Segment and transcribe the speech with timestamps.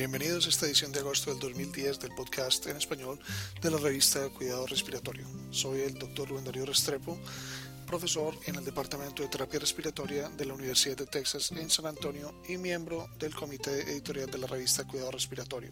[0.00, 3.20] Bienvenidos a esta edición de agosto del 2010 del podcast en español
[3.60, 5.26] de la revista Cuidado Respiratorio.
[5.50, 7.18] Soy el doctor Rubén Darío Restrepo,
[7.86, 12.40] profesor en el Departamento de Terapia Respiratoria de la Universidad de Texas en San Antonio
[12.48, 15.70] y miembro del comité editorial de la revista Cuidado Respiratorio.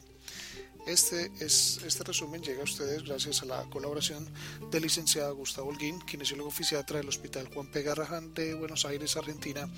[0.89, 4.27] Este, es, este resumen llega a ustedes gracias a la colaboración
[4.71, 7.83] del licenciado Gustavo Holguín, kinesiólogo fisiatra del Hospital Juan P.
[7.83, 9.69] Garrahan de Buenos Aires, Argentina,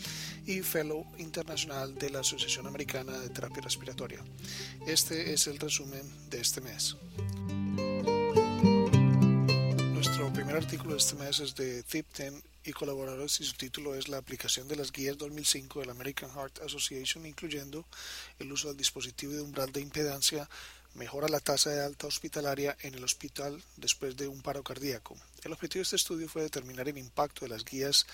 [0.46, 4.24] y Fellow Internacional de la Asociación Americana de Terapia Respiratoria.
[4.86, 6.96] Este es el resumen de este mes.
[9.92, 14.08] Nuestro primer artículo de este mes es de Tipten y colaboradores y su título es
[14.08, 17.84] La aplicación de las guías 2005 de la American Heart Association, incluyendo
[18.38, 20.48] el uso del dispositivo de umbral de impedancia
[20.94, 25.16] mejora la tasa de alta hospitalaria en el hospital después de un paro cardíaco.
[25.42, 28.06] El objetivo de este estudio fue determinar el impacto de las guías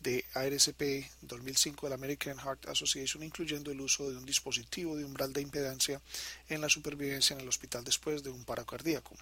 [0.00, 5.04] de ARSP 2005 de la American Heart Association, incluyendo el uso de un dispositivo de
[5.04, 6.00] umbral de impedancia
[6.48, 9.14] en la supervivencia en el hospital después de un paro cardíaco.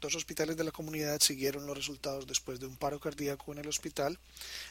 [0.00, 3.68] Dos hospitales de la comunidad siguieron los resultados después de un paro cardíaco en el
[3.68, 4.18] hospital,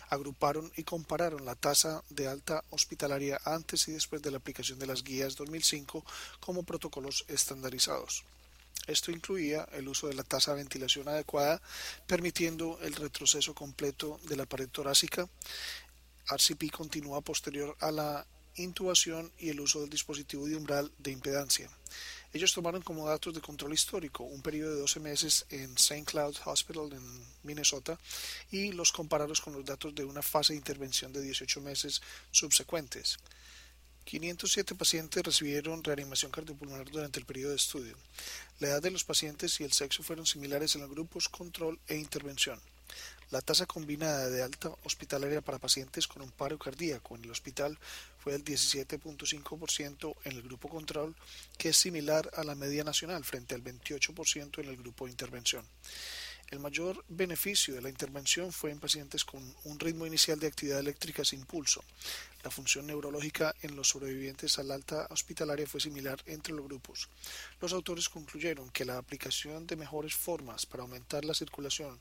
[0.09, 4.87] agruparon y compararon la tasa de alta hospitalaria antes y después de la aplicación de
[4.87, 6.03] las guías 2005
[6.39, 8.23] como protocolos estandarizados.
[8.87, 11.61] Esto incluía el uso de la tasa de ventilación adecuada,
[12.05, 15.29] permitiendo el retroceso completo de la pared torácica.
[16.29, 21.69] RCP continúa posterior a la intubación y el uso del dispositivo de umbral de impedancia.
[22.33, 26.03] Ellos tomaron como datos de control histórico un periodo de 12 meses en St.
[26.05, 27.97] Cloud Hospital en Minnesota
[28.51, 32.01] y los compararon con los datos de una fase de intervención de 18 meses
[32.31, 33.19] subsecuentes.
[34.05, 37.97] 507 pacientes recibieron reanimación cardiopulmonar durante el periodo de estudio.
[38.59, 41.95] La edad de los pacientes y el sexo fueron similares en los grupos control e
[41.95, 42.59] intervención.
[43.31, 47.79] La tasa combinada de alta hospitalaria para pacientes con un paro cardíaco en el hospital
[48.19, 51.15] fue del 17.5% en el grupo control,
[51.57, 55.65] que es similar a la media nacional frente al 28% en el grupo de intervención.
[56.53, 60.81] El mayor beneficio de la intervención fue en pacientes con un ritmo inicial de actividad
[60.81, 61.83] eléctrica sin pulso.
[62.43, 67.09] La función neurológica en los sobrevivientes al alta hospitalaria fue similar entre los grupos.
[67.59, 71.99] Los autores concluyeron que la aplicación de mejores formas para aumentar la circulación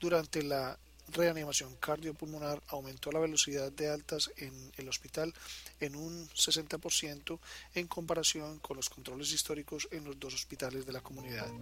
[0.00, 0.76] durante la
[1.12, 5.32] reanimación cardiopulmonar aumentó la velocidad de altas en el hospital
[5.78, 7.38] en un 60%
[7.76, 11.52] en comparación con los controles históricos en los dos hospitales de la comunidad.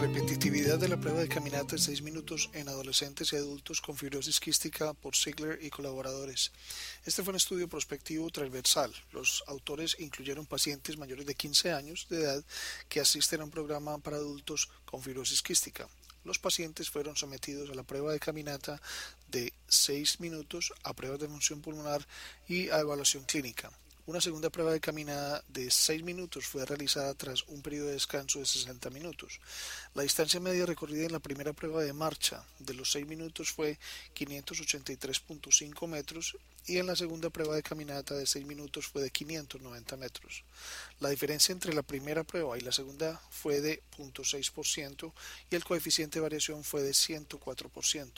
[0.00, 4.40] Repetitividad de la prueba de caminata de 6 minutos en adolescentes y adultos con fibrosis
[4.40, 6.52] quística por Ziegler y colaboradores.
[7.04, 8.92] Este fue un estudio prospectivo transversal.
[9.12, 12.44] Los autores incluyeron pacientes mayores de 15 años de edad
[12.88, 15.88] que asisten a un programa para adultos con fibrosis quística.
[16.24, 18.80] Los pacientes fueron sometidos a la prueba de caminata
[19.28, 22.06] de 6 minutos, a pruebas de función pulmonar
[22.48, 23.72] y a evaluación clínica.
[24.04, 28.40] Una segunda prueba de caminada de 6 minutos fue realizada tras un periodo de descanso
[28.40, 29.38] de 60 minutos.
[29.94, 33.78] La distancia media recorrida en la primera prueba de marcha de los 6 minutos fue
[34.16, 36.36] 583.5 metros
[36.66, 40.42] y en la segunda prueba de caminata de 6 minutos fue de 590 metros.
[40.98, 45.12] La diferencia entre la primera prueba y la segunda fue de 0.6%
[45.48, 48.10] y el coeficiente de variación fue de 104%.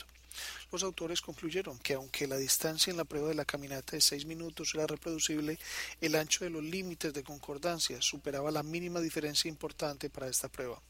[0.71, 4.25] Los autores concluyeron que aunque la distancia en la prueba de la caminata de 6
[4.25, 5.57] minutos era reproducible,
[6.01, 10.81] el ancho de los límites de concordancia superaba la mínima diferencia importante para esta prueba.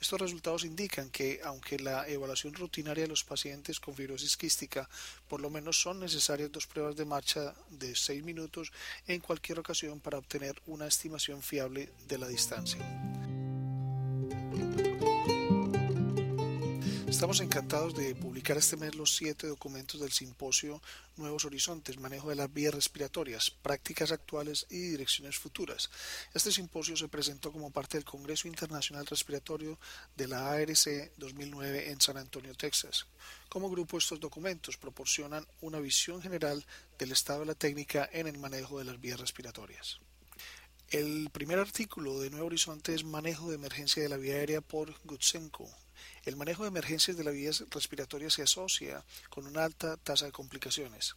[0.00, 4.88] Estos resultados indican que, aunque la evaluación rutinaria de los pacientes con fibrosis quística
[5.28, 8.72] por lo menos son necesarias dos pruebas de marcha de 6 minutos
[9.06, 12.78] en cualquier ocasión para obtener una estimación fiable de la distancia.
[17.14, 20.82] Estamos encantados de publicar este mes los siete documentos del simposio
[21.16, 25.90] Nuevos Horizontes, manejo de las vías respiratorias, prácticas actuales y direcciones futuras.
[26.34, 29.78] Este simposio se presentó como parte del Congreso Internacional Respiratorio
[30.16, 33.06] de la ARC 2009 en San Antonio, Texas.
[33.48, 36.66] Como grupo, estos documentos proporcionan una visión general
[36.98, 40.00] del estado de la técnica en el manejo de las vías respiratorias.
[40.90, 44.92] El primer artículo de Nuevo Horizonte es Manejo de emergencia de la vía aérea por
[45.04, 45.70] Gutsenko,
[46.24, 50.32] el manejo de emergencias de la vía respiratoria se asocia con una alta tasa de
[50.32, 51.16] complicaciones.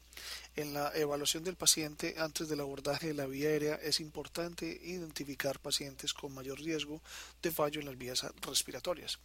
[0.55, 5.59] En la evaluación del paciente antes del abordaje de la vía aérea es importante identificar
[5.59, 7.01] pacientes con mayor riesgo
[7.41, 9.19] de fallo en las vías respiratorias.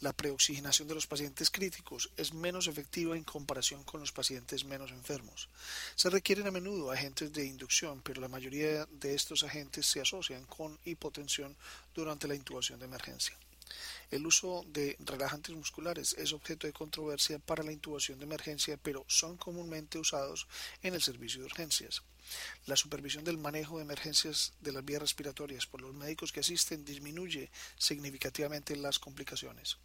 [0.00, 4.92] La preoxigenación de los pacientes críticos es menos efectiva en comparación con los pacientes menos
[4.92, 5.48] enfermos.
[5.94, 10.44] Se requieren a menudo agentes de inducción, pero la mayoría de estos agentes se asocian
[10.46, 11.56] con hipotensión
[11.94, 13.36] durante la intubación de emergencia.
[14.10, 19.04] El uso de relajantes musculares es objeto de controversia para la intubación de emergencia, pero
[19.06, 20.48] son comúnmente usados
[20.82, 22.02] en el servicio de urgencias.
[22.66, 26.84] La supervisión del manejo de emergencias de las vías respiratorias por los médicos que asisten
[26.84, 29.78] disminuye significativamente las complicaciones.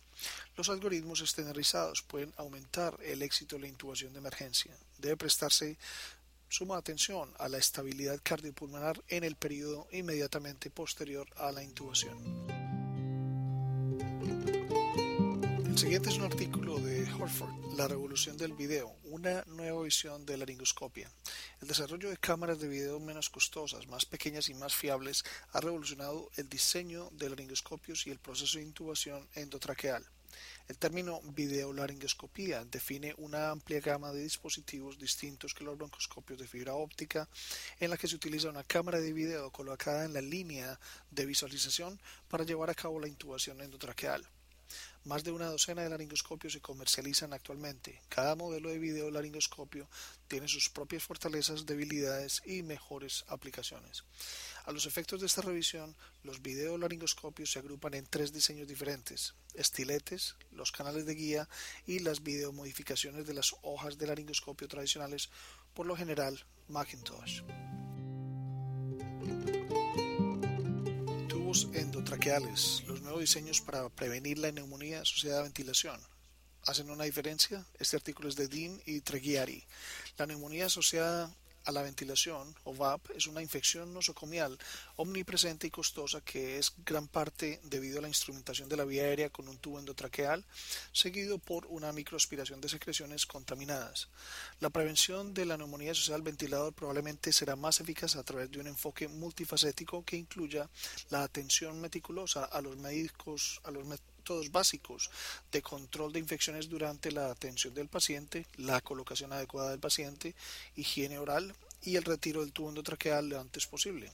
[0.56, 4.76] Los algoritmos estandarizados pueden aumentar el éxito de la intubación de emergencia.
[4.98, 5.78] Debe prestarse
[6.50, 12.63] suma atención a la estabilidad cardiopulmonar en el periodo inmediatamente posterior a la intubación.
[15.74, 20.34] El siguiente es un artículo de Horford, La revolución del video, una nueva visión de
[20.34, 21.12] la laringoscopia.
[21.62, 26.30] El desarrollo de cámaras de video menos costosas, más pequeñas y más fiables ha revolucionado
[26.36, 30.06] el diseño de laringoscopios y el proceso de intubación endotraqueal.
[30.68, 36.76] El término videolaringoscopía define una amplia gama de dispositivos distintos que los broncoscopios de fibra
[36.76, 37.28] óptica,
[37.80, 40.80] en la que se utiliza una cámara de video colocada en la línea
[41.10, 44.24] de visualización para llevar a cabo la intubación endotraqueal.
[45.06, 48.02] Más de una docena de laringoscopios se comercializan actualmente.
[48.08, 49.90] Cada modelo de video laringoscopio
[50.30, 54.06] tiene sus propias fortalezas, debilidades y mejores aplicaciones.
[54.64, 60.36] A los efectos de esta revisión, los videolaringoscopios se agrupan en tres diseños diferentes: estiletes,
[60.52, 61.50] los canales de guía
[61.86, 65.30] y las videomodificaciones de las hojas de laringoscopio tradicionales,
[65.74, 67.42] por lo general Macintosh.
[71.54, 76.02] Endotraqueales, los nuevos diseños para prevenir la neumonía asociada a ventilación.
[76.66, 77.64] ¿Hacen una diferencia?
[77.78, 79.64] Este artículo es de Dean y Treghiari.
[80.18, 81.32] La neumonía asociada
[81.66, 84.58] a la ventilación o VAP es una infección nosocomial
[84.98, 89.30] omnipresente y costosa que es gran parte debido a la instrumentación de la vía aérea
[89.30, 90.44] con un tubo endotraqueal
[90.92, 94.10] seguido por una microaspiración de secreciones contaminadas.
[94.60, 98.60] La prevención de la neumonía asociada al ventilador probablemente será más eficaz a través de
[98.60, 100.70] un enfoque multifacético que incluya
[101.10, 103.86] la atención meticulosa a los médicos, a los
[104.24, 105.10] métodos básicos
[105.52, 110.34] de control de infecciones durante la atención del paciente, la colocación adecuada del paciente,
[110.78, 114.14] higiene oral y el retiro del tubo endotraqueal lo antes posible.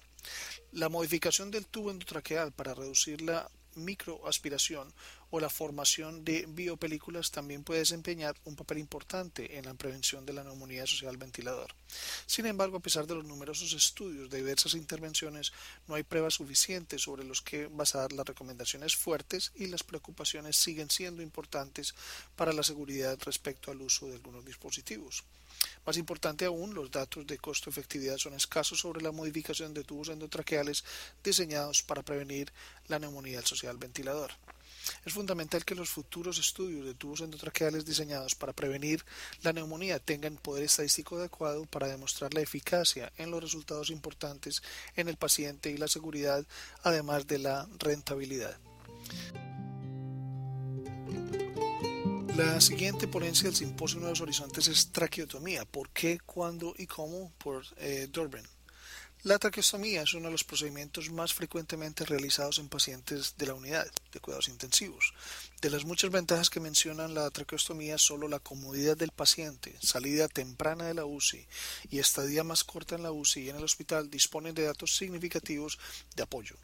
[0.72, 4.92] La modificación del tubo endotraqueal para reducir la microaspiración
[5.32, 10.34] o la formación de biopelículas también puede desempeñar un papel importante en la prevención de
[10.34, 11.74] la neumonía asociada al ventilador.
[12.26, 15.52] Sin embargo, a pesar de los numerosos estudios de diversas intervenciones,
[15.88, 20.90] no hay pruebas suficientes sobre los que basar las recomendaciones fuertes y las preocupaciones siguen
[20.90, 21.94] siendo importantes
[22.36, 25.24] para la seguridad respecto al uso de algunos dispositivos.
[25.86, 30.84] Más importante aún, los datos de costo-efectividad son escasos sobre la modificación de tubos endotraqueales
[31.24, 32.52] diseñados para prevenir
[32.88, 34.32] la neumonía asociada al ventilador.
[35.06, 39.04] Es fundamental que los futuros estudios de tubos endotraqueales diseñados para prevenir
[39.42, 44.62] la neumonía tengan poder estadístico adecuado para demostrar la eficacia en los resultados importantes
[44.96, 46.46] en el paciente y la seguridad,
[46.84, 48.58] además de la rentabilidad.
[52.36, 55.66] La siguiente ponencia del Simposio Nuevos Horizontes es traqueotomía.
[55.66, 57.34] ¿Por qué, cuándo y cómo?
[57.38, 58.08] Por eh.
[59.24, 63.86] La traqueostomía es uno de los procedimientos más frecuentemente realizados en pacientes de la unidad
[64.14, 65.14] de cuidados intensivos.
[65.62, 70.86] De las muchas ventajas que mencionan la traqueostomía, solo la comodidad del paciente, salida temprana
[70.86, 71.46] de la UCI
[71.90, 75.80] y estadía más corta en la UCI y en el hospital disponen de datos significativos
[76.16, 76.56] de apoyo.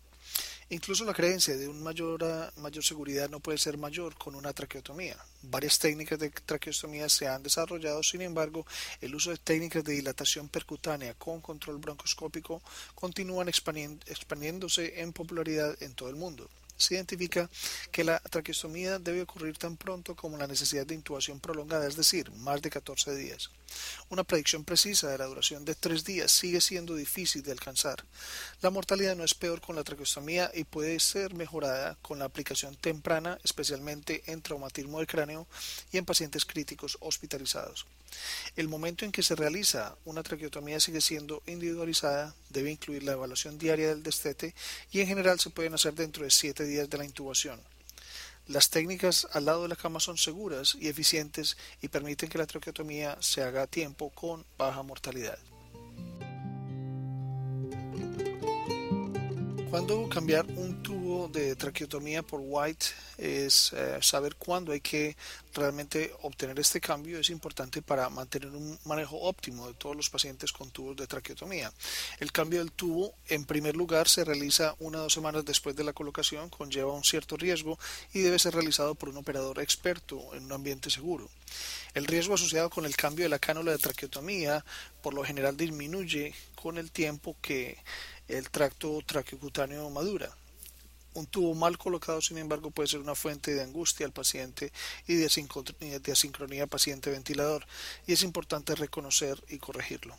[0.69, 5.15] Incluso la creencia de una mayor, mayor seguridad no puede ser mayor con una traqueotomía.
[5.43, 8.65] Varias técnicas de traqueostomía se han desarrollado, sin embargo,
[8.99, 12.63] el uso de técnicas de dilatación percutánea con control broncoscópico
[12.95, 17.49] continúan expandiéndose en popularidad en todo el mundo se identifica
[17.91, 22.31] que la traqueostomía debe ocurrir tan pronto como la necesidad de intubación prolongada, es decir,
[22.31, 23.49] más de 14 días.
[24.09, 28.03] Una predicción precisa de la duración de tres días sigue siendo difícil de alcanzar.
[28.61, 32.75] La mortalidad no es peor con la traqueostomía y puede ser mejorada con la aplicación
[32.75, 35.47] temprana, especialmente en traumatismo del cráneo
[35.91, 37.85] y en pacientes críticos hospitalizados.
[38.55, 43.57] El momento en que se realiza una traqueotomía sigue siendo individualizada, debe incluir la evaluación
[43.57, 44.53] diaria del destete
[44.91, 47.59] y en general se pueden hacer dentro de siete días de la intubación.
[48.47, 52.45] Las técnicas al lado de la cama son seguras y eficientes y permiten que la
[52.45, 55.39] traqueotomía se haga a tiempo con baja mortalidad.
[59.71, 62.85] Cuando cambiar un tubo de traqueotomía por White
[63.17, 65.15] es eh, saber cuándo hay que
[65.53, 67.19] realmente obtener este cambio.
[67.19, 71.71] Es importante para mantener un manejo óptimo de todos los pacientes con tubos de traqueotomía.
[72.19, 75.83] El cambio del tubo, en primer lugar, se realiza una o dos semanas después de
[75.83, 77.79] la colocación, conlleva un cierto riesgo
[78.13, 81.29] y debe ser realizado por un operador experto en un ambiente seguro.
[81.93, 84.63] El riesgo asociado con el cambio de la cánula de traqueotomía
[85.01, 87.77] por lo general disminuye con el tiempo que
[88.27, 90.35] el tracto traqueocutáneo madura.
[91.15, 94.71] Un tubo mal colocado, sin embargo, puede ser una fuente de angustia al paciente
[95.07, 97.65] y de asincronía paciente-ventilador,
[98.05, 100.17] y es importante reconocer y corregirlo.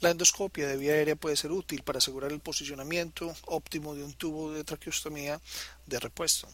[0.00, 4.14] La endoscopia de vía aérea puede ser útil para asegurar el posicionamiento óptimo de un
[4.14, 5.42] tubo de traqueostomía
[5.86, 6.48] de repuesto.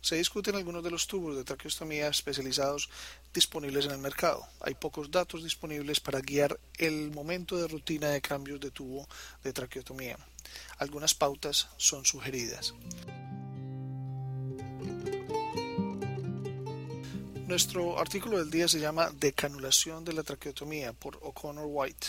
[0.00, 2.88] Se discuten algunos de los tubos de traqueostomía especializados
[3.32, 4.46] disponibles en el mercado.
[4.60, 9.08] Hay pocos datos disponibles para guiar el momento de rutina de cambios de tubo
[9.42, 10.18] de traqueotomía.
[10.78, 12.74] Algunas pautas son sugeridas.
[17.46, 22.06] Nuestro artículo del día se llama Decanulación de la traqueotomía por O'Connor White.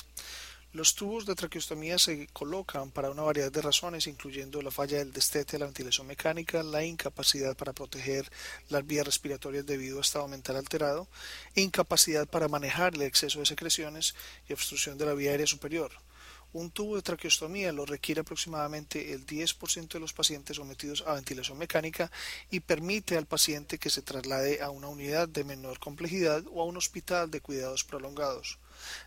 [0.74, 5.12] Los tubos de traqueostomía se colocan para una variedad de razones, incluyendo la falla del
[5.12, 8.32] destete, la ventilación mecánica, la incapacidad para proteger
[8.70, 11.08] las vías respiratorias debido a estado mental alterado,
[11.54, 14.16] incapacidad para manejar el exceso de secreciones
[14.50, 15.92] y obstrucción de la vía aérea superior.
[16.54, 21.58] Un tubo de traqueostomía lo requiere aproximadamente el 10% de los pacientes sometidos a ventilación
[21.58, 22.12] mecánica
[22.52, 26.66] y permite al paciente que se traslade a una unidad de menor complejidad o a
[26.66, 28.60] un hospital de cuidados prolongados.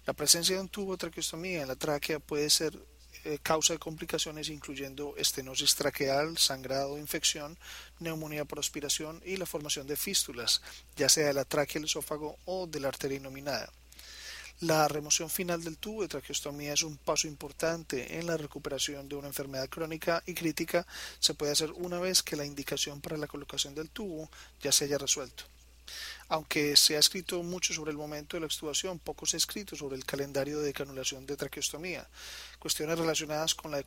[0.07, 2.77] La presencia de un tubo de traqueostomía en la tráquea puede ser
[3.25, 7.57] eh, causa de complicaciones incluyendo estenosis traqueal, sangrado, infección,
[8.01, 10.63] neumonía por aspiración y la formación de fístulas,
[10.97, 13.73] ya sea de la tráquea, el esófago o de la arteria inominada.
[14.61, 19.15] La remoción final del tubo de traqueostomía es un paso importante en la recuperación de
[19.15, 20.87] una enfermedad crónica y crítica.
[21.19, 24.31] Se puede hacer una vez que la indicación para la colocación del tubo
[24.63, 25.45] ya se haya resuelto.
[26.29, 29.77] Aunque se ha escrito mucho sobre el momento de la extubación, poco se ha escrito
[29.77, 32.09] sobre el calendario de decanulación de traqueostomía.
[32.59, 33.85] Cuestiones relacionadas con la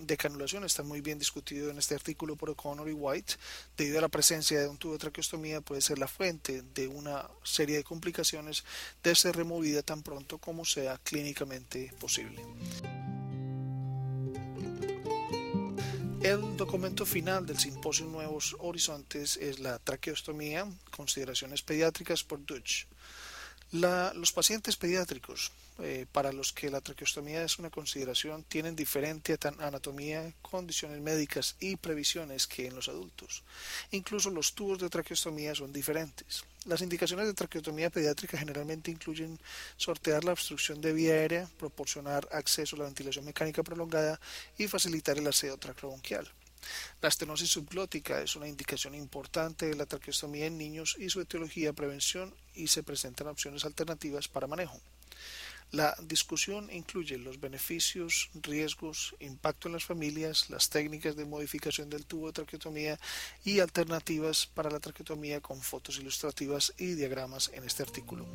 [0.00, 3.34] decanulación están muy bien discutidas en este artículo por O'Connor y White.
[3.76, 7.28] Debido a la presencia de un tubo de traqueostomía puede ser la fuente de una
[7.42, 8.64] serie de complicaciones
[9.02, 12.42] de ser removida tan pronto como sea clínicamente posible.
[16.22, 22.86] El documento final del Simposio Nuevos Horizontes es la traqueostomía, consideraciones pediátricas por Dutch.
[23.70, 30.34] los pacientes pediátricos eh, para los que la traqueostomía es una consideración tienen diferente anatomía,
[30.42, 33.44] condiciones médicas y previsiones que en los adultos.
[33.92, 36.42] Incluso los tubos de traqueostomía son diferentes.
[36.68, 39.38] Las indicaciones de traqueotomía pediátrica generalmente incluyen
[39.78, 44.20] sortear la obstrucción de vía aérea, proporcionar acceso a la ventilación mecánica prolongada
[44.58, 46.30] y facilitar el aseo tracrobronquial.
[47.00, 51.72] La estenosis subglótica es una indicación importante de la traqueostomía en niños y su etiología,
[51.72, 54.78] prevención y se presentan opciones alternativas para manejo.
[55.70, 62.06] La discusión incluye los beneficios, riesgos, impacto en las familias, las técnicas de modificación del
[62.06, 62.98] tubo de traqueotomía
[63.44, 68.26] y alternativas para la traqueotomía con fotos ilustrativas y diagramas en este artículo.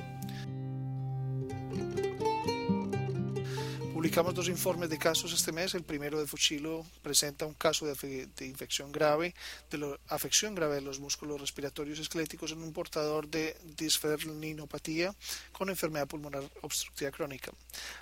[4.03, 5.74] Publicamos dos informes de casos este mes.
[5.75, 9.33] El primero de Fuchilo presenta un caso de, infección grave,
[9.72, 15.15] de afección grave de los músculos respiratorios esqueléticos en un portador de disferlinopatía
[15.53, 17.53] con enfermedad pulmonar obstructiva crónica.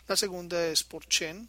[0.07, 1.47] La segunda es por Chen,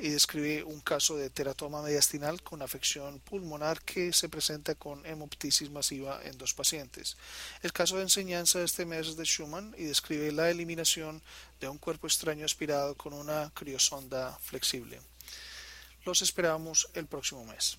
[0.00, 5.70] y describe un caso de teratoma mediastinal con afección pulmonar que se presenta con hemoptisis
[5.70, 7.16] masiva en dos pacientes.
[7.62, 11.22] El caso de enseñanza de este mes es de Schumann y describe la eliminación
[11.60, 15.00] de un cuerpo extraño aspirado con una criosonda flexible.
[16.04, 17.78] Los esperamos el próximo mes.